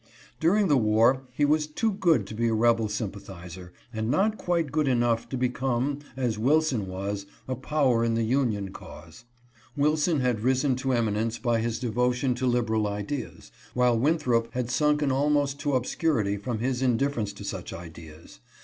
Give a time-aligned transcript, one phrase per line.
[0.39, 4.35] During the war he was too good to be a rebel sympa thizer, and not
[4.39, 9.25] quite good enough to become as Wilson was— a power in the union cause.
[9.77, 14.71] Wilson had risen to eminence by his devotion to liberal ideas, while Win throp had
[14.71, 18.39] sunken almost to obscurity from his indiffer ence to such ideas.